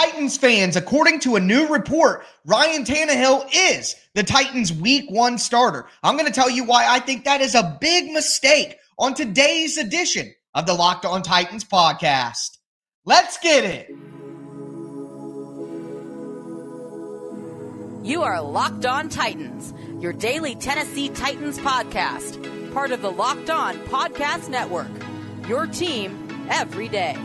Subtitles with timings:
[0.00, 5.84] Titans fans, according to a new report, Ryan Tannehill is the Titans' week one starter.
[6.02, 9.76] I'm going to tell you why I think that is a big mistake on today's
[9.76, 12.56] edition of the Locked On Titans podcast.
[13.04, 13.90] Let's get it.
[18.02, 23.76] You are Locked On Titans, your daily Tennessee Titans podcast, part of the Locked On
[23.80, 24.88] Podcast Network.
[25.46, 27.18] Your team every day.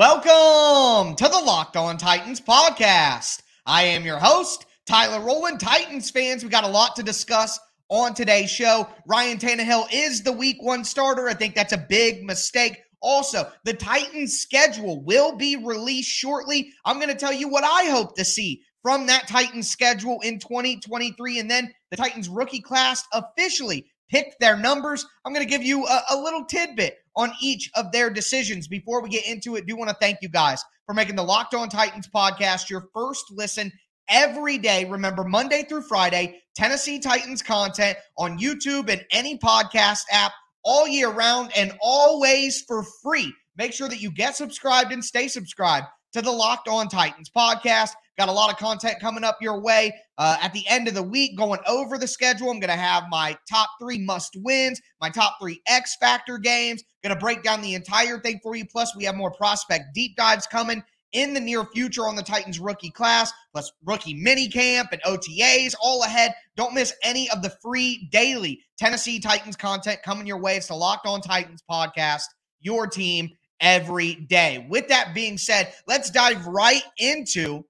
[0.00, 3.42] Welcome to the Locked On Titans podcast.
[3.66, 5.60] I am your host, Tyler Rowland.
[5.60, 8.88] Titans fans, we got a lot to discuss on today's show.
[9.06, 11.28] Ryan Tannehill is the week one starter.
[11.28, 12.78] I think that's a big mistake.
[13.02, 16.72] Also, the Titans schedule will be released shortly.
[16.86, 20.38] I'm going to tell you what I hope to see from that Titans schedule in
[20.38, 21.40] 2023.
[21.40, 25.06] And then the Titans rookie class officially picked their numbers.
[25.24, 28.68] I'm going to give you a, a, little tidbit on each of their decisions.
[28.68, 31.54] Before we get into it, do want to thank you guys for making the Locked
[31.54, 33.72] On Titans podcast your first listen
[34.08, 34.84] every day.
[34.84, 40.32] Remember, Monday through Friday, Tennessee Titans content on YouTube and any podcast app
[40.64, 43.32] all year round and always for free.
[43.56, 47.90] Make sure that you get subscribed and stay subscribed to the Locked On Titans podcast.
[48.18, 51.02] Got a lot of content coming up your way uh, at the end of the
[51.02, 52.50] week, going over the schedule.
[52.50, 56.82] I'm going to have my top three must wins, my top three X Factor games.
[57.02, 58.66] Going to break down the entire thing for you.
[58.66, 62.60] Plus, we have more prospect deep dives coming in the near future on the Titans
[62.60, 66.34] rookie class, plus rookie mini camp and OTAs all ahead.
[66.56, 70.56] Don't miss any of the free daily Tennessee Titans content coming your way.
[70.56, 72.24] It's the Locked On Titans podcast,
[72.60, 74.66] your team every day.
[74.68, 77.64] With that being said, let's dive right into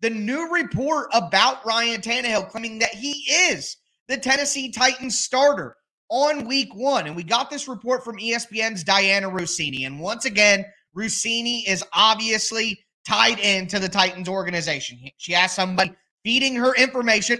[0.00, 3.12] the new report about Ryan Tannehill claiming that he
[3.50, 3.76] is
[4.08, 5.76] the Tennessee Titans starter
[6.10, 7.06] on week one.
[7.06, 9.86] And we got this report from ESPN's Dianna Russini.
[9.86, 10.64] And once again,
[10.96, 14.98] Russini is obviously tied into the Titans organization.
[15.16, 17.38] She has somebody feeding her information.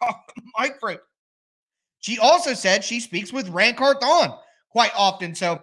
[0.58, 1.00] Mike Fruit.
[2.00, 4.32] She also said she speaks with Ran Carthon
[4.70, 5.34] quite often.
[5.34, 5.60] So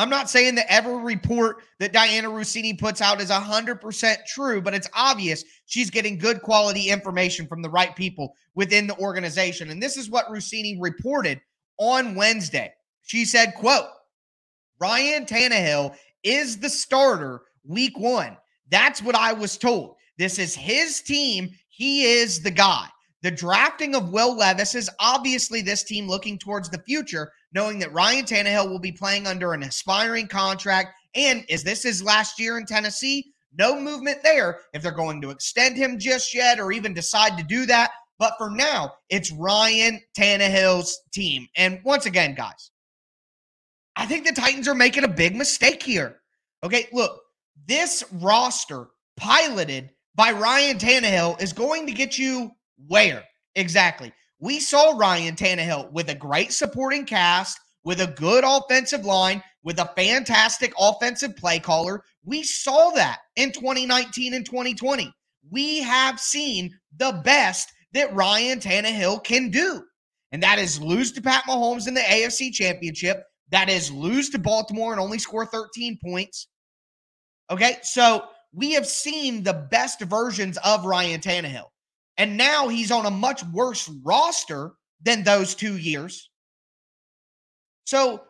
[0.00, 4.72] I'm not saying that every report that Dianna Russini puts out is 100% true, but
[4.72, 9.70] it's obvious she's getting good quality information from the right people within the organization.
[9.70, 11.38] And this is what Russini reported
[11.78, 12.72] on Wednesday.
[13.02, 13.88] She said, quote,
[14.80, 15.94] Ryan Tannehill
[16.24, 18.38] is the starter week one.
[18.70, 19.96] That's what I was told.
[20.16, 21.50] This is his team.
[21.68, 22.86] He is the guy.
[23.22, 27.92] The drafting of Will Levis is obviously this team looking towards the future, knowing that
[27.92, 30.94] Ryan Tannehill will be playing under an aspiring contract.
[31.14, 33.32] And is this his last year in Tennessee?
[33.58, 37.44] No movement there if they're going to extend him just yet or even decide to
[37.44, 37.90] do that.
[38.18, 41.48] But for now, it's Ryan Tannehill's team.
[41.56, 42.70] And once again, guys,
[43.96, 46.20] I think the Titans are making a big mistake here.
[46.62, 47.20] Okay, look,
[47.66, 52.50] this roster piloted by Ryan Tannehill is going to get you
[52.88, 53.24] where?
[53.54, 54.12] Exactly.
[54.40, 59.78] We saw Ryan Tannehill with a great supporting cast, with a good offensive line, with
[59.78, 62.02] a fantastic offensive play caller.
[62.24, 65.12] We saw that in 2019 and 2020.
[65.50, 69.82] We have seen the best that Ryan Tannehill can do.
[70.32, 73.22] And that is lose to Pat Mahomes in the AFC Championship.
[73.50, 76.48] That is lose to Baltimore and only score 13 points.
[77.50, 77.78] Okay.
[77.82, 81.66] So we have seen the best versions of Ryan Tannehill.
[82.20, 86.28] And now he's on a much worse roster than those two years.
[87.86, 88.24] So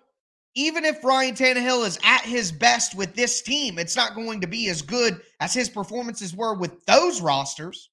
[0.55, 4.47] even if Ryan Tannehill is at his best with this team, it's not going to
[4.47, 7.91] be as good as his performances were with those rosters.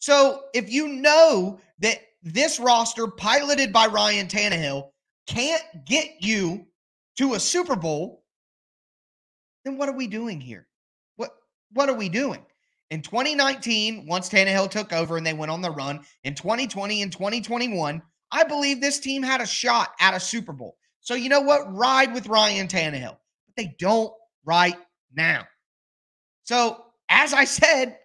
[0.00, 4.88] So if you know that this roster, piloted by Ryan Tannehill,
[5.28, 6.66] can't get you
[7.18, 8.24] to a Super Bowl,
[9.64, 10.66] then what are we doing here?
[11.14, 11.30] What
[11.70, 12.44] what are we doing?
[12.92, 17.10] In 2019, once Tannehill took over and they went on the run, in 2020 and
[17.10, 20.76] 2021, I believe this team had a shot at a Super Bowl.
[21.00, 21.74] So you know what?
[21.74, 23.16] Ride with Ryan Tannehill.
[23.46, 24.12] But they don't
[24.44, 24.76] right
[25.10, 25.46] now.
[26.42, 27.96] So, as I said,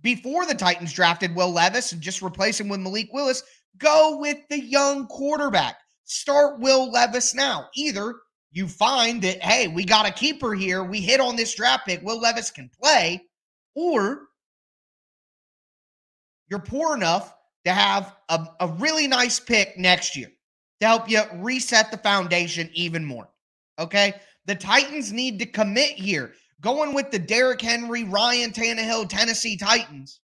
[0.00, 3.42] before the Titans drafted Will Levis and just replace him with Malik Willis,
[3.76, 5.76] go with the young quarterback.
[6.04, 7.68] Start Will Levis now.
[7.74, 8.14] Either
[8.52, 10.82] you find that, hey, we got a keeper here.
[10.82, 12.00] We hit on this draft pick.
[12.00, 13.22] Will Levis can play.
[13.74, 14.29] Or
[16.50, 20.30] you're poor enough to have a, a really nice pick next year
[20.80, 23.28] to help you reset the foundation even more.
[23.78, 24.14] Okay.
[24.46, 26.34] The Titans need to commit here.
[26.60, 30.20] going with the Derrick Henry, Ryan Tannehill, Tennessee Titans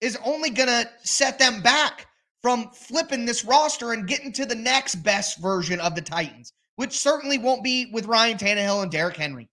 [0.00, 2.06] is only going to set them back
[2.42, 6.98] from flipping this roster and getting to the next best version of the Titans, which
[6.98, 9.48] certainly won't be with Ryan Tannehill and Derrick Henry.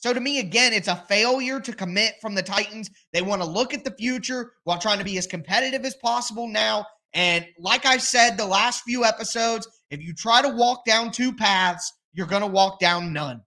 [0.00, 2.90] So to me, again, it's a failure to commit from the Titans.
[3.12, 6.48] They want to look at the future while trying to be as competitive as possible
[6.48, 6.86] now.
[7.12, 11.34] And like I said the last few episodes, if you try to walk down two
[11.34, 13.42] paths, you're going to walk down none.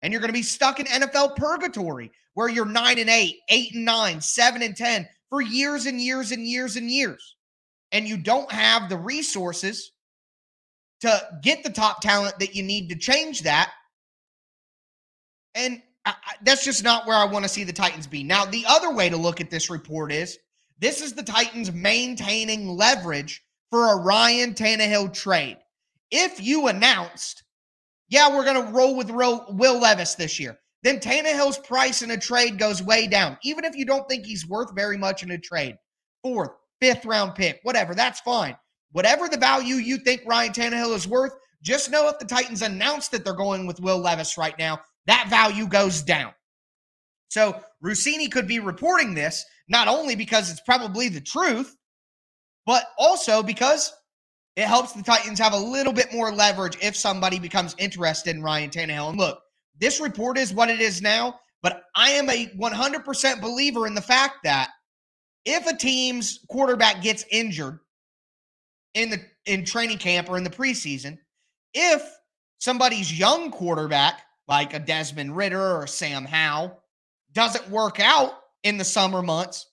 [0.00, 3.74] And you're going to be stuck in NFL purgatory where you're 9 and 8, 8
[3.74, 7.36] and 9, 7 and 10 for years and years and years and years.
[7.90, 9.90] And you don't have the resources
[11.00, 13.72] to get the top talent that you need to change that
[15.54, 18.22] and I, I, that's just not where I want to see the Titans be.
[18.22, 20.38] Now, the other way to look at this report is
[20.78, 25.58] this is the Titans maintaining leverage for a Ryan Tannehill trade.
[26.10, 27.42] If you announced,
[28.08, 32.18] yeah, we're going to roll with Will Levis this year, then Tannehill's price in a
[32.18, 33.38] trade goes way down.
[33.42, 35.76] Even if you don't think he's worth very much in a trade,
[36.22, 38.56] fourth, fifth round pick, whatever, that's fine.
[38.92, 43.08] Whatever the value you think Ryan Tannehill is worth, just know if the Titans announce
[43.08, 46.32] that they're going with Will Levis right now, that value goes down.
[47.28, 51.76] So Russini could be reporting this not only because it's probably the truth,
[52.66, 53.92] but also because
[54.56, 58.42] it helps the Titans have a little bit more leverage if somebody becomes interested in
[58.42, 59.10] Ryan Tannehill.
[59.10, 59.40] And look,
[59.80, 64.00] this report is what it is now, but I am a 100% believer in the
[64.00, 64.70] fact that
[65.44, 67.80] if a team's quarterback gets injured
[68.94, 71.18] in the in training camp or in the preseason,
[71.74, 72.02] if
[72.58, 76.80] somebody's young quarterback like a Desmond Ridder or Sam Howell
[77.32, 78.32] doesn't work out
[78.62, 79.66] in the summer months,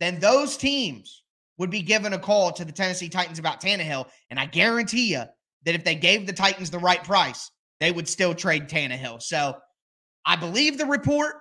[0.00, 1.22] then those teams
[1.58, 4.06] would be given a call to the Tennessee Titans about Tannehill.
[4.30, 5.22] And I guarantee you
[5.64, 7.50] that if they gave the Titans the right price,
[7.80, 9.22] they would still trade Tannehill.
[9.22, 9.56] So
[10.24, 11.36] I believe the report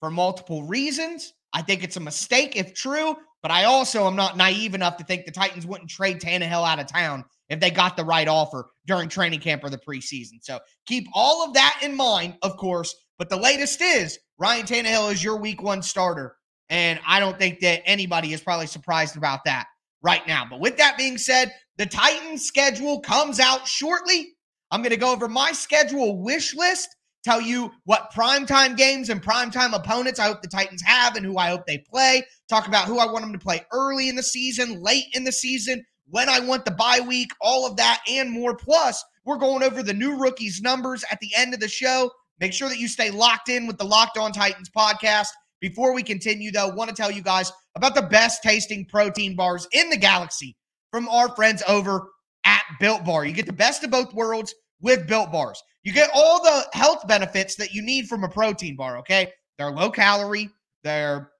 [0.00, 1.32] for multiple reasons.
[1.52, 5.04] I think it's a mistake if true, but I also am not naive enough to
[5.04, 8.70] think the Titans wouldn't trade Tannehill out of town if they got the right offer
[8.86, 10.38] during training camp or the preseason.
[10.40, 12.94] So keep all of that in mind, of course.
[13.18, 16.36] But the latest is Ryan Tannehill is your week one starter.
[16.70, 19.66] And I don't think that anybody is probably surprised about that
[20.02, 20.46] right now.
[20.48, 24.28] But with that being said, the Titans schedule comes out shortly.
[24.70, 26.88] I'm going to go over my schedule wish list,
[27.24, 31.36] tell you what primetime games and primetime opponents I hope the Titans have and who
[31.36, 34.22] I hope they play, talk about who I want them to play early in the
[34.22, 38.30] season, late in the season, when I want the bye week, all of that and
[38.30, 38.56] more.
[38.56, 42.10] Plus, we're going over the new rookies numbers at the end of the show.
[42.40, 45.28] Make sure that you stay locked in with the Locked On Titans podcast.
[45.60, 49.68] Before we continue, though, want to tell you guys about the best tasting protein bars
[49.72, 50.56] in the galaxy
[50.90, 52.08] from our friends over
[52.44, 53.26] at Built Bar.
[53.26, 55.62] You get the best of both worlds with Built Bars.
[55.84, 59.32] You get all the health benefits that you need from a protein bar, okay?
[59.58, 60.48] They're low calorie,
[60.82, 61.30] they're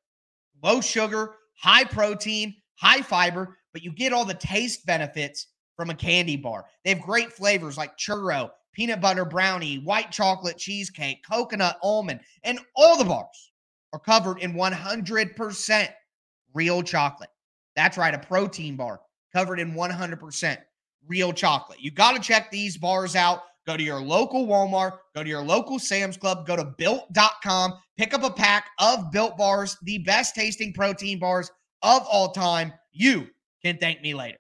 [0.63, 5.47] low sugar, high protein, high fiber but you get all the taste benefits
[5.77, 6.67] from a candy bar.
[6.85, 12.61] They have great flavors like churro, peanut butter brownie, white chocolate cheesecake, coconut almond, and
[12.77, 13.53] all the bars
[13.93, 15.89] are covered in 100%
[16.55, 17.31] real chocolate.
[17.77, 19.01] That's right, a protein bar
[19.33, 20.59] covered in 100%
[21.07, 21.81] real chocolate.
[21.81, 23.43] You got to check these bars out.
[23.67, 28.15] Go to your local Walmart, go to your local Sam's Club, go to built.com, pick
[28.15, 31.51] up a pack of built bars, the best tasting protein bars
[31.83, 32.73] of all time.
[32.93, 33.29] You
[33.63, 34.39] can thank me later.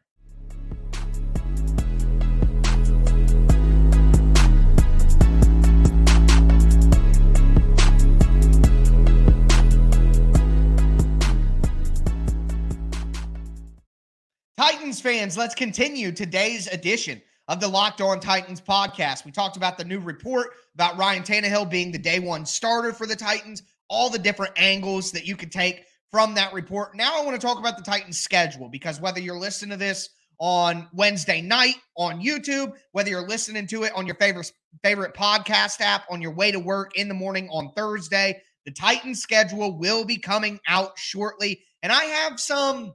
[14.57, 19.25] Titans fans, let's continue today's edition of the Locked On Titans podcast.
[19.25, 23.07] We talked about the new report about Ryan Tannehill being the day one starter for
[23.07, 26.97] the Titans, all the different angles that you could take from that report.
[26.97, 30.11] Now I want to talk about the Titans schedule because whether you're listening to this
[30.38, 34.50] on Wednesday night on YouTube, whether you're listening to it on your favorite
[34.83, 39.21] favorite podcast app on your way to work in the morning on Thursday, the Titans
[39.21, 42.95] schedule will be coming out shortly and I have some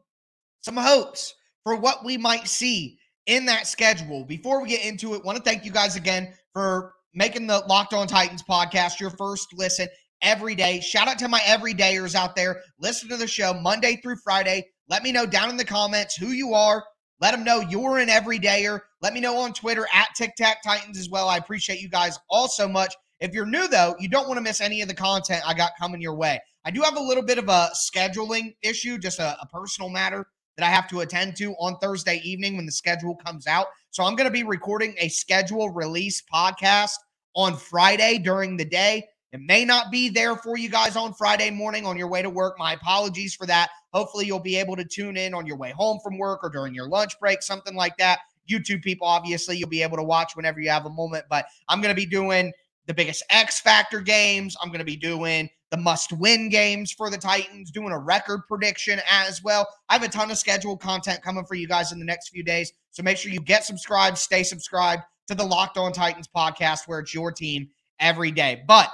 [0.61, 4.23] some hopes for what we might see in that schedule.
[4.25, 7.93] Before we get into it, want to thank you guys again for making the Locked
[7.93, 9.87] On Titans podcast your first listen
[10.25, 10.81] every day.
[10.81, 12.61] Shout out to my everydayers out there.
[12.79, 14.67] Listen to the show Monday through Friday.
[14.89, 16.83] Let me know down in the comments who you are.
[17.21, 18.81] Let them know you're an everydayer.
[19.01, 21.29] Let me know on Twitter at Tic Tac Titans as well.
[21.29, 22.93] I appreciate you guys all so much.
[23.21, 25.71] If you're new, though, you don't want to miss any of the content I got
[25.79, 26.41] coming your way.
[26.65, 30.27] I do have a little bit of a scheduling issue, just a, a personal matter
[30.57, 33.67] that I have to attend to on Thursday evening when the schedule comes out.
[33.91, 36.95] So I'm going to be recording a schedule release podcast
[37.35, 39.07] on Friday during the day.
[39.35, 42.29] It may not be there for you guys on Friday morning on your way to
[42.29, 42.57] work.
[42.57, 43.69] My apologies for that.
[43.91, 46.73] Hopefully, you'll be able to tune in on your way home from work or during
[46.73, 48.19] your lunch break, something like that.
[48.49, 51.25] YouTube people, obviously, you'll be able to watch whenever you have a moment.
[51.29, 52.53] But I'm going to be doing
[52.85, 54.55] the biggest X Factor games.
[54.61, 58.39] I'm going to be doing the must win games for the Titans, doing a record
[58.47, 59.67] prediction as well.
[59.89, 62.41] I have a ton of scheduled content coming for you guys in the next few
[62.41, 62.71] days.
[62.91, 66.99] So make sure you get subscribed, stay subscribed to the Locked On Titans podcast, where
[66.99, 67.67] it's your team
[67.99, 68.63] every day.
[68.65, 68.89] But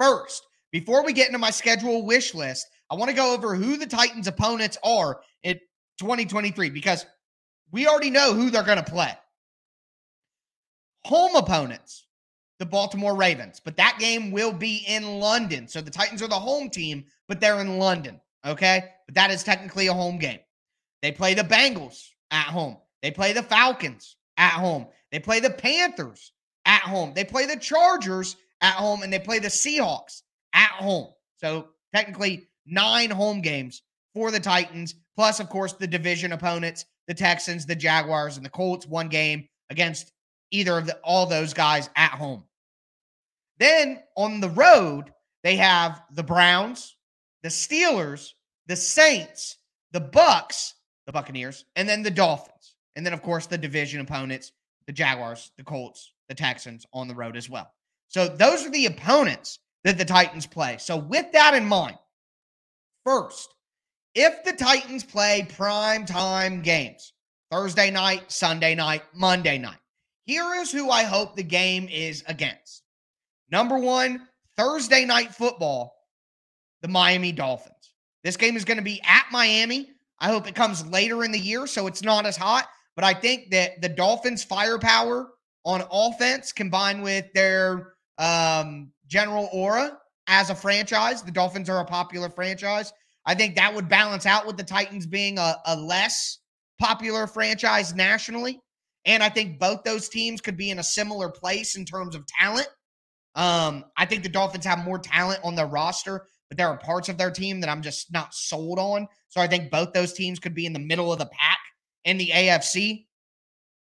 [0.00, 3.76] first, before we get into my schedule wish list, I want to go over who
[3.76, 5.54] the Titans' opponents are in
[5.98, 7.06] 2023 because
[7.70, 9.12] we already know who they're going to play.
[11.04, 12.06] Home opponents
[12.58, 15.66] the Baltimore Ravens, but that game will be in London.
[15.66, 18.20] So the Titans are the home team, but they're in London.
[18.46, 18.84] Okay.
[19.06, 20.40] But that is technically a home game.
[21.00, 22.76] They play the Bengals at home.
[23.02, 24.88] They play the Falcons at home.
[25.10, 26.32] They play the Panthers
[26.66, 27.12] at home.
[27.14, 30.22] They play the Chargers at home and they play the Seahawks
[30.54, 31.08] at home.
[31.36, 33.82] So technically nine home games
[34.14, 38.50] for the Titans, plus, of course, the division opponents, the Texans, the Jaguars, and the
[38.50, 40.12] Colts, one game against
[40.50, 42.44] either of the, all those guys at home.
[43.58, 45.12] Then on the road,
[45.42, 46.96] they have the Browns,
[47.42, 48.30] the Steelers,
[48.66, 49.58] the Saints,
[49.92, 50.74] the Bucks,
[51.06, 52.74] the Buccaneers, and then the Dolphins.
[52.96, 54.52] And then, of course, the division opponents,
[54.86, 57.72] the Jaguars, the Colts, the Texans on the road as well.
[58.10, 60.76] So those are the opponents that the Titans play.
[60.78, 61.96] So with that in mind,
[63.04, 63.54] first,
[64.16, 67.12] if the Titans play prime time games,
[67.52, 69.78] Thursday night, Sunday night, Monday night,
[70.24, 72.82] here is who I hope the game is against.
[73.50, 74.26] Number one,
[74.56, 75.94] Thursday night football,
[76.82, 77.94] the Miami Dolphins.
[78.24, 79.92] This game is going to be at Miami.
[80.18, 82.68] I hope it comes later in the year so it's not as hot.
[82.96, 85.28] But I think that the Dolphins' firepower
[85.64, 89.98] on offense combined with their um, general aura
[90.28, 92.92] as a franchise, the Dolphins are a popular franchise.
[93.26, 96.38] I think that would balance out with the Titans being a, a less
[96.78, 98.60] popular franchise nationally.
[99.06, 102.26] And I think both those teams could be in a similar place in terms of
[102.26, 102.68] talent.
[103.34, 107.08] Um, I think the Dolphins have more talent on their roster, but there are parts
[107.08, 109.08] of their team that I'm just not sold on.
[109.28, 111.58] So I think both those teams could be in the middle of the pack
[112.04, 113.06] in the AFC.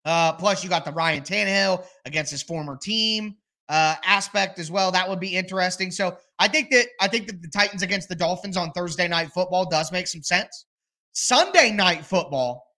[0.05, 3.35] Uh, plus, you got the Ryan Tannehill against his former team
[3.69, 4.91] uh, aspect as well.
[4.91, 5.91] That would be interesting.
[5.91, 9.29] So I think that I think that the Titans against the Dolphins on Thursday night
[9.31, 10.65] football does make some sense.
[11.13, 12.69] Sunday night football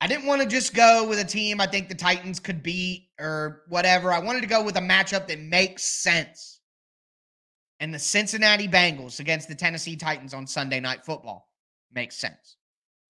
[0.00, 3.08] I didn't want to just go with a team I think the Titans could beat
[3.18, 4.12] or whatever.
[4.12, 6.60] I wanted to go with a matchup that makes sense.
[7.80, 11.48] And the Cincinnati Bengals against the Tennessee Titans on Sunday Night Football
[11.92, 12.56] makes sense.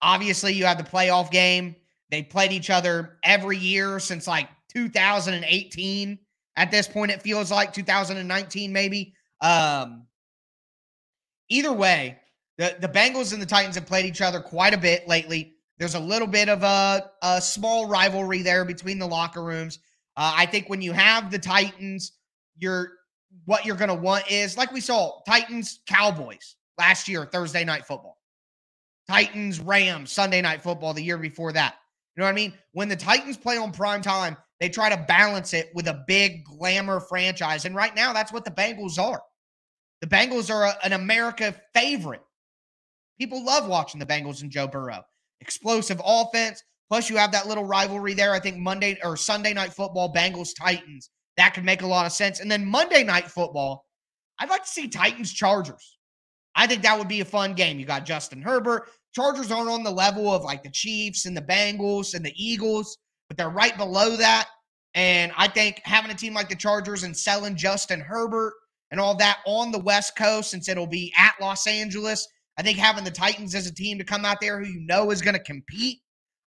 [0.03, 1.77] Obviously, you have the playoff game.
[2.11, 6.19] They played each other every year since like 2018.
[6.57, 9.15] At this point, it feels like 2019, maybe.
[9.41, 10.07] Um,
[11.49, 12.19] either way,
[12.59, 15.55] the, the Bengals and the Titans have played each other quite a bit lately.
[15.79, 19.79] There's a little bit of a, a small rivalry there between the locker rooms.
[20.17, 22.13] Uh, I think when you have the Titans,
[22.59, 22.93] you're
[23.45, 27.85] what you're going to want is like we saw Titans Cowboys last year Thursday night
[27.85, 28.19] football.
[29.07, 31.77] Titans Rams Sunday night football the year before that.
[32.17, 32.55] You know what I mean?
[32.73, 36.45] When the Titans play on prime time, they try to balance it with a big
[36.45, 37.67] glamour franchise.
[37.67, 39.23] And right now, that's what the Bengals are.
[40.01, 42.23] The Bengals are a, an America favorite.
[43.19, 45.05] People love watching the Bengals and Joe Burrow
[45.41, 46.63] explosive offense.
[46.89, 48.33] Plus, you have that little rivalry there.
[48.33, 51.11] I think Monday or Sunday night football, Bengals Titans.
[51.37, 52.41] That could make a lot of sense.
[52.41, 53.85] And then Monday night football,
[54.39, 55.96] I'd like to see Titans Chargers.
[56.57, 57.79] I think that would be a fun game.
[57.79, 58.89] You got Justin Herbert.
[59.15, 62.99] Chargers aren't on the level of like the Chiefs and the Bengals and the Eagles,
[63.29, 64.49] but they're right below that.
[64.95, 68.55] And I think having a team like the Chargers and selling Justin Herbert
[68.91, 72.27] and all that on the West Coast, since it'll be at Los Angeles,
[72.59, 75.11] I think having the Titans as a team to come out there who you know
[75.11, 75.99] is going to compete,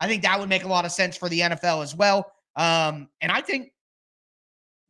[0.01, 2.33] I think that would make a lot of sense for the NFL as well.
[2.57, 3.71] Um, and I think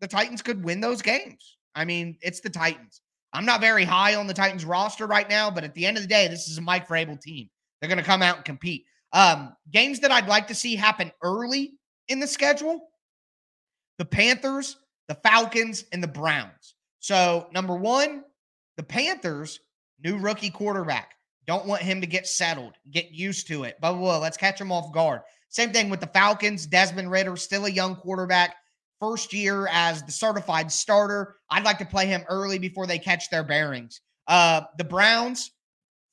[0.00, 1.56] the Titans could win those games.
[1.74, 3.00] I mean, it's the Titans.
[3.32, 6.02] I'm not very high on the Titans roster right now, but at the end of
[6.02, 7.48] the day, this is a Mike Vrabel team.
[7.80, 8.84] They're going to come out and compete.
[9.12, 11.74] Um, games that I'd like to see happen early
[12.08, 12.88] in the schedule
[13.98, 14.76] the Panthers,
[15.08, 16.74] the Falcons, and the Browns.
[17.00, 18.22] So, number one,
[18.76, 19.58] the Panthers
[20.04, 21.14] New rookie quarterback.
[21.46, 23.78] Don't want him to get settled, get used to it.
[23.80, 25.22] But well, let's catch him off guard.
[25.48, 26.66] Same thing with the Falcons.
[26.66, 28.56] Desmond Ridder, still a young quarterback,
[29.00, 31.36] first year as the certified starter.
[31.50, 34.00] I'd like to play him early before they catch their bearings.
[34.26, 35.50] Uh, the Browns,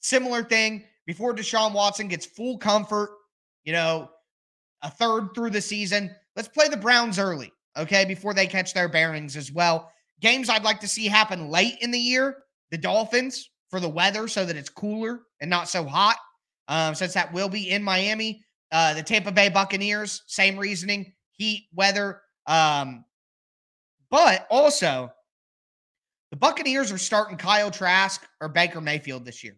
[0.01, 0.85] similar thing.
[1.05, 3.09] Before Deshaun Watson gets full comfort,
[3.63, 4.09] you know,
[4.81, 7.51] a third through the season, let's play the Browns early.
[7.77, 9.91] okay, before they catch their bearings as well.
[10.21, 12.37] Games I'd like to see happen late in the year
[12.71, 16.17] the Dolphins for the weather so that it's cooler and not so hot,
[16.67, 18.43] um, since that will be in Miami.
[18.71, 22.21] Uh, the Tampa Bay Buccaneers, same reasoning, heat, weather.
[22.47, 23.05] Um,
[24.09, 25.11] but also,
[26.31, 29.57] the Buccaneers are starting Kyle Trask or Baker Mayfield this year.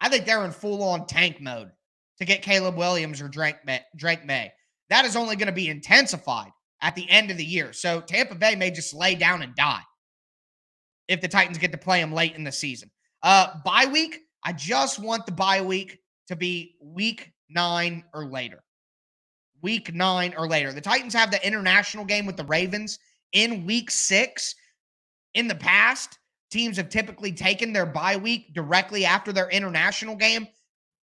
[0.00, 1.70] I think they're in full on tank mode
[2.18, 3.84] to get Caleb Williams or Drake Maye.
[3.96, 4.52] Drake Maye.
[4.90, 7.72] That is only going to be intensified at the end of the year.
[7.72, 9.82] So Tampa Bay may just lay down and die
[11.08, 12.90] if the Titans get to play them late in the season.
[13.22, 18.62] Uh, bye week, I just want the bye week to be week nine or later.
[19.62, 20.72] Week nine or later.
[20.72, 22.98] The Titans have the international game with the Ravens
[23.32, 24.54] in week six.
[25.34, 26.18] In the past,
[26.50, 30.46] teams have typically taken their bye week directly after their international game.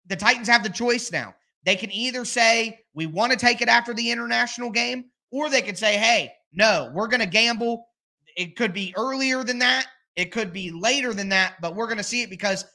[0.07, 1.35] The Titans have the choice now.
[1.65, 5.61] They can either say, we want to take it after the international game, or they
[5.61, 7.85] could say, hey, no, we're going to gamble.
[8.35, 9.87] It could be earlier than that.
[10.15, 12.65] It could be later than that, but we're going to see it because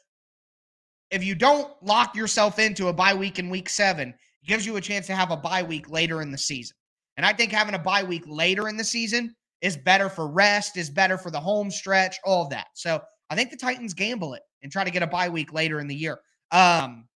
[1.10, 4.14] if you don't lock yourself into a bye week in week seven,
[4.46, 6.76] gives you a chance to have a bye week later in the season.
[7.16, 10.76] And I think having a bye week later in the season is better for rest,
[10.76, 12.66] is better for the home stretch, all of that.
[12.74, 15.80] So I think the Titans gamble it and try to get a bye week later
[15.80, 16.18] in the year.
[16.50, 17.08] Um,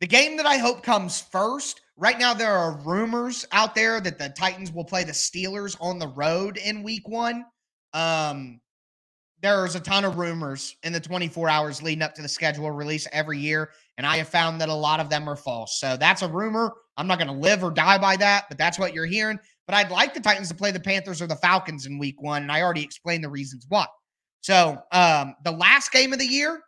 [0.00, 4.18] the game that I hope comes first, right now, there are rumors out there that
[4.18, 7.44] the Titans will play the Steelers on the road in week one.
[7.94, 8.60] Um,
[9.42, 13.08] there's a ton of rumors in the 24 hours leading up to the schedule release
[13.12, 15.80] every year, and I have found that a lot of them are false.
[15.80, 16.72] So that's a rumor.
[16.96, 19.40] I'm not going to live or die by that, but that's what you're hearing.
[19.66, 22.42] But I'd like the Titans to play the Panthers or the Falcons in week one,
[22.42, 23.86] and I already explained the reasons why.
[24.42, 26.62] So um, the last game of the year,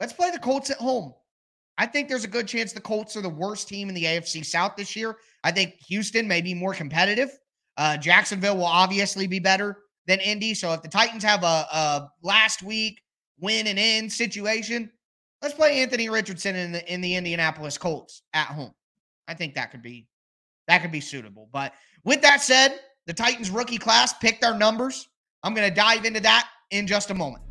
[0.00, 1.12] let's play the Colts at home.
[1.76, 4.46] I think there's a good chance the Colts are the worst team in the AFC
[4.46, 5.16] South this year.
[5.42, 7.36] I think Houston may be more competitive.
[7.76, 10.54] Uh, Jacksonville will obviously be better than Indy.
[10.54, 13.00] So if the Titans have a, a last week
[13.40, 14.90] win and in situation,
[15.42, 18.72] let's play Anthony Richardson in the in the Indianapolis Colts at home.
[19.28, 20.06] I think that could be
[20.68, 21.48] that could be suitable.
[21.52, 25.08] But with that said, the Titans rookie class picked their numbers.
[25.42, 27.43] I'm going to dive into that in just a moment.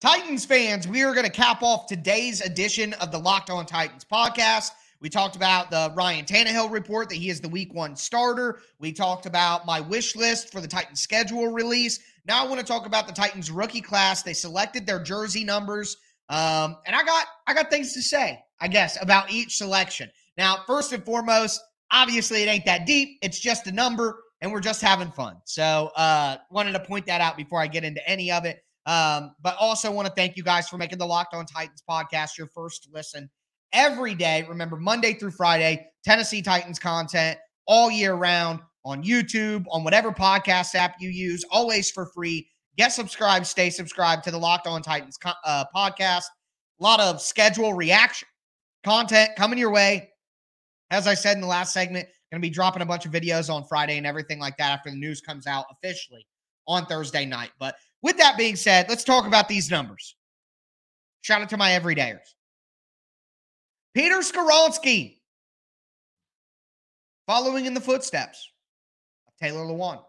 [0.00, 4.02] Titans fans, we are going to cap off today's edition of the Locked On Titans
[4.10, 4.70] podcast.
[5.02, 8.60] We talked about the Ryan Tannehill report that he is the week one starter.
[8.78, 12.00] We talked about my wish list for the Titans schedule release.
[12.24, 14.22] Now I want to talk about the Titans rookie class.
[14.22, 15.98] They selected their jersey numbers.
[16.30, 20.10] Um, and I got I got things to say, I guess, about each selection.
[20.38, 21.60] Now, first and foremost,
[21.90, 23.18] obviously it ain't that deep.
[23.20, 25.36] It's just a number, and we're just having fun.
[25.44, 28.64] So uh wanted to point that out before I get into any of it.
[28.86, 32.38] Um, but also want to thank you guys for making the Locked On Titans podcast
[32.38, 33.30] your first listen
[33.72, 34.44] every day.
[34.48, 40.74] Remember, Monday through Friday, Tennessee Titans content all year round on YouTube, on whatever podcast
[40.74, 42.48] app you use, always for free.
[42.76, 46.24] Get subscribed, stay subscribed to the Locked On Titans uh, podcast.
[46.80, 48.26] A lot of schedule reaction
[48.84, 50.08] content coming your way.
[50.90, 53.52] As I said in the last segment, going to be dropping a bunch of videos
[53.52, 56.26] on Friday and everything like that after the news comes out officially
[56.66, 57.50] on Thursday night.
[57.58, 60.16] But with that being said, let's talk about these numbers.
[61.20, 62.34] Shout out to my everydayers.
[63.94, 65.18] Peter Skoronski,
[67.26, 68.50] following in the footsteps
[69.28, 70.00] of Taylor Lewan,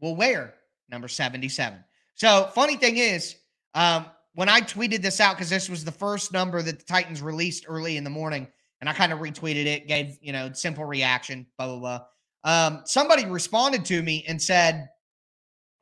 [0.00, 0.54] will wear
[0.90, 1.82] number 77.
[2.14, 3.36] So, funny thing is,
[3.74, 7.22] um, when I tweeted this out, because this was the first number that the Titans
[7.22, 8.48] released early in the morning,
[8.80, 12.00] and I kind of retweeted it, gave, you know, simple reaction, blah, blah, blah.
[12.44, 14.88] Um, somebody responded to me and said,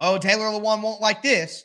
[0.01, 1.65] oh, Taylor Lewan won't like this.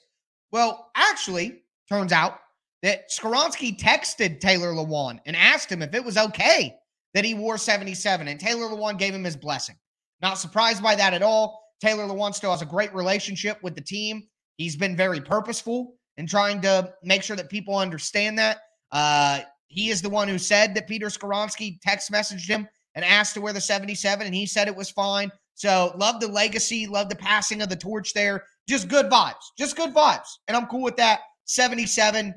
[0.52, 2.39] Well, actually, turns out
[2.82, 6.76] that Skoronski texted Taylor Lewan and asked him if it was okay
[7.13, 9.76] that he wore 77, and Taylor Lewan gave him his blessing.
[10.22, 11.63] Not surprised by that at all.
[11.82, 14.24] Taylor Lewan still has a great relationship with the team.
[14.58, 18.60] He's been very purposeful in trying to make sure that people understand that.
[18.92, 23.36] Uh, he is the one who said that Peter Skoronski text messaged him and asked
[23.36, 25.32] to wear the 77, and he said it was fine.
[25.60, 28.45] So love the legacy, love the passing of the torch there.
[28.69, 30.30] Just good vibes, just good vibes.
[30.48, 31.19] And I'm cool with that.
[31.43, 32.34] 77,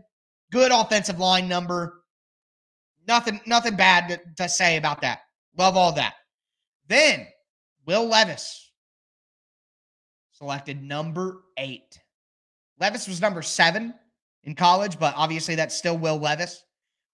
[0.50, 2.02] good offensive line number.
[3.06, 5.20] Nothing, nothing bad to, to say about that.
[5.56, 6.14] Love all that.
[6.88, 7.28] Then
[7.87, 8.72] Will Levis
[10.32, 12.00] selected number eight.
[12.80, 13.94] Levis was number seven
[14.42, 16.64] in college, but obviously that's still Will Levis.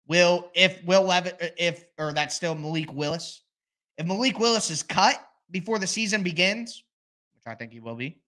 [0.07, 3.43] Will if Will Levis if or that's still Malik Willis.
[3.99, 6.83] If Malik Willis is cut, before the season begins,
[7.35, 8.19] which I think he will be.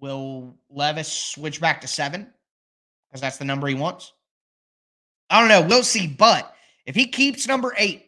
[0.00, 2.32] Will Levis switch back to seven?
[3.08, 4.12] Because that's the number he wants.
[5.28, 5.66] I don't know.
[5.68, 6.06] We'll see.
[6.06, 6.54] But
[6.86, 8.06] if he keeps number eight,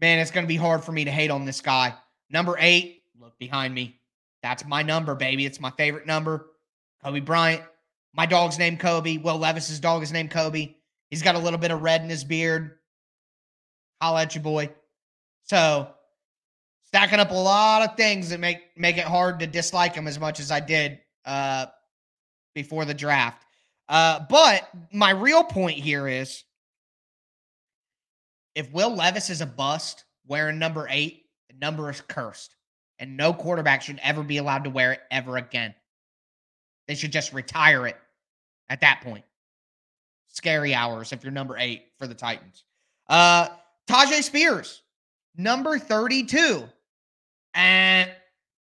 [0.00, 1.94] man, it's going to be hard for me to hate on this guy.
[2.30, 3.98] Number eight, look behind me.
[4.42, 5.46] That's my number, baby.
[5.46, 6.46] It's my favorite number.
[7.02, 7.62] Kobe Bryant.
[8.12, 9.16] My dog's named Kobe.
[9.16, 10.74] Will Levis's dog is named Kobe.
[11.10, 12.78] He's got a little bit of red in his beard.
[14.00, 14.70] Holla at you, boy.
[15.44, 15.88] So
[16.84, 20.18] stacking up a lot of things that make make it hard to dislike him as
[20.20, 21.66] much as I did uh,
[22.54, 23.44] before the draft.
[23.88, 26.44] Uh, but my real point here is
[28.54, 32.54] if Will Levis is a bust wearing number eight, the number is cursed.
[33.00, 35.74] And no quarterback should ever be allowed to wear it ever again.
[36.86, 37.96] They should just retire it
[38.68, 39.24] at that point.
[40.28, 42.64] Scary hours if you're number eight for the Titans.
[43.08, 43.48] Uh
[43.88, 44.82] Tyjae Spears,
[45.36, 46.64] number 32.
[47.54, 48.10] And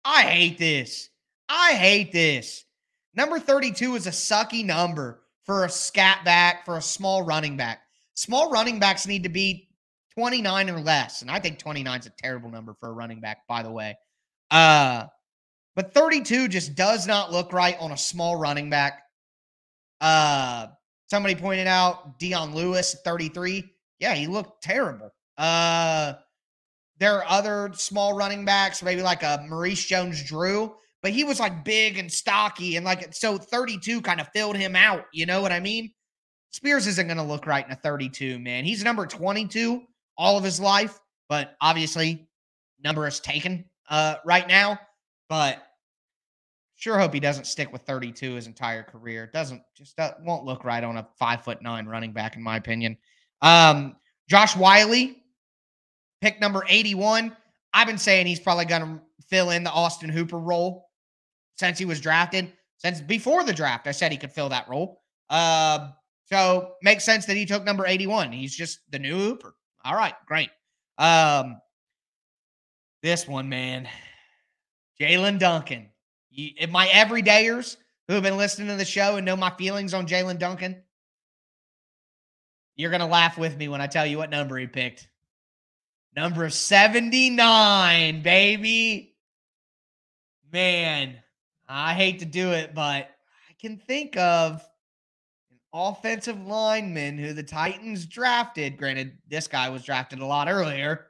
[0.03, 1.09] I hate this.
[1.49, 2.65] I hate this.
[3.13, 7.81] Number 32 is a sucky number for a scat back, for a small running back.
[8.13, 9.69] Small running backs need to be
[10.15, 11.21] 29 or less.
[11.21, 13.97] And I think 29 is a terrible number for a running back, by the way.
[14.49, 15.05] Uh,
[15.75, 19.03] but 32 just does not look right on a small running back.
[19.99, 20.67] Uh,
[21.09, 23.63] somebody pointed out Dion Lewis, 33.
[24.01, 25.13] Yeah, he looked terrible.
[25.37, 26.13] Uh,
[26.99, 31.39] there are other small running backs, maybe like a Maurice Jones Drew, but he was
[31.39, 35.05] like big and stocky and like so 32 kind of filled him out.
[35.13, 35.91] You know what I mean?
[36.49, 38.65] Spears isn't going to look right in a 32, man.
[38.65, 39.83] He's number 22
[40.17, 42.27] all of his life, but obviously
[42.83, 44.79] number is taken uh, right now.
[45.29, 45.61] But
[46.75, 49.29] sure hope he doesn't stick with 32 his entire career.
[49.31, 52.57] Doesn't just uh, won't look right on a five foot nine running back, in my
[52.57, 52.97] opinion.
[53.41, 53.95] Um,
[54.29, 55.09] Josh Whyle,
[56.21, 57.35] pick number 81.
[57.73, 60.89] I've been saying he's probably going to fill in the Austin Hooper role
[61.57, 62.51] since he was drafted.
[62.77, 65.01] Since before the draft, I said he could fill that role.
[65.29, 65.89] Uh,
[66.25, 68.31] so makes sense that he took number 81.
[68.31, 69.53] He's just the new Hooper.
[69.83, 70.49] All right, great.
[70.97, 71.57] Um,
[73.01, 73.87] this one, man,
[74.99, 75.89] Jaelyn Duncan.
[76.29, 77.77] You, my everydayers
[78.07, 80.81] who have been listening to the show and know my feelings on Jaelyn Duncan,
[82.75, 85.07] you're gonna laugh with me when I tell you what number he picked.
[86.15, 89.15] Number 79, baby.
[90.51, 91.15] Man,
[91.69, 94.61] I hate to do it, but I can think of
[95.49, 98.77] an offensive lineman who the Titans drafted.
[98.77, 101.07] Granted, this guy was drafted a lot earlier.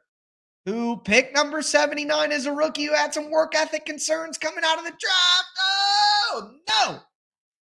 [0.66, 4.78] Who picked number 79 as a rookie who had some work ethic concerns coming out
[4.78, 5.50] of the draft?
[5.64, 7.00] Oh, no.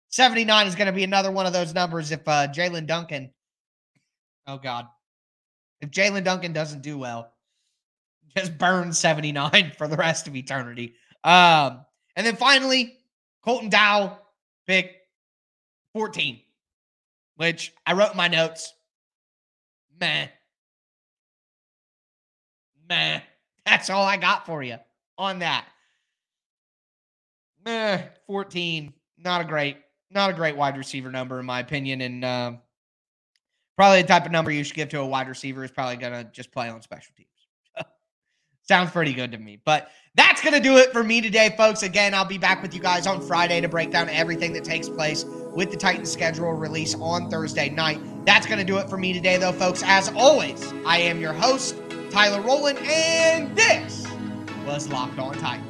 [0.10, 3.30] 79 is going to be another one of those numbers if uh, Jaelyn Duncan,
[4.48, 4.88] oh, God.
[5.82, 7.32] If Jaelyn Duncan doesn't do well,
[8.36, 10.96] just burn 79 for the rest of eternity.
[11.24, 12.98] Um, and then finally,
[13.44, 14.20] Colton Dowell
[14.66, 14.96] pick
[15.94, 16.40] 14
[17.38, 18.74] which I wrote my notes.
[20.00, 20.28] Meh.
[22.90, 23.22] Meh.
[23.66, 24.78] That's all I got for you
[25.18, 25.66] on that.
[27.64, 28.04] Meh.
[28.28, 28.94] 14.
[29.20, 29.78] Not a great,
[30.12, 32.02] not a great wide receiver number, in my opinion.
[32.02, 32.54] And uh,
[33.78, 36.12] probably the type of number you should give to a wide receiver is probably going
[36.12, 37.30] to just play on special teams.
[38.68, 39.62] Sounds pretty good to me.
[39.64, 41.84] But that's going to do it for me today, folks.
[41.84, 44.90] Again, I'll be back with you guys on Friday to break down everything that takes
[44.90, 45.24] place
[45.56, 48.02] with the Titans schedule release on Thursday night.
[48.26, 49.84] That's going to do it for me today, though, folks.
[49.86, 51.76] As always, I am your host,
[52.10, 54.08] Tyler Rowland, and this
[54.66, 55.67] was Locked On Titans.